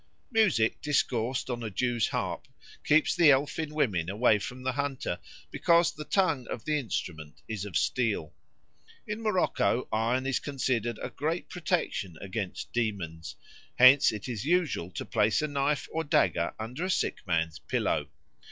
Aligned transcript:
Music 0.31 0.81
discoursed 0.81 1.47
on 1.47 1.61
a 1.61 1.69
Jew's 1.69 2.07
harp 2.07 2.47
keeps 2.83 3.13
the 3.15 3.29
elfin 3.29 3.71
women 3.71 4.09
away 4.09 4.39
from 4.39 4.63
the 4.63 4.71
hunter, 4.71 5.19
because 5.51 5.91
the 5.91 6.03
tongue 6.05 6.47
of 6.47 6.65
the 6.65 6.79
instrument 6.79 7.43
is 7.47 7.65
of 7.65 7.77
steel. 7.77 8.33
In 9.05 9.21
Morocco 9.21 9.87
iron 9.91 10.25
is 10.25 10.39
considered 10.39 10.97
a 11.03 11.11
great 11.11 11.49
protection 11.49 12.17
against 12.19 12.73
demons; 12.73 13.35
hence 13.75 14.11
it 14.11 14.27
is 14.27 14.43
usual 14.43 14.89
to 14.89 15.05
place 15.05 15.39
a 15.43 15.47
knife 15.47 15.87
or 15.91 16.03
dagger 16.03 16.55
under 16.57 16.83
a 16.85 16.89
sick 16.89 17.17
man's 17.27 17.59
pillow. 17.59 18.07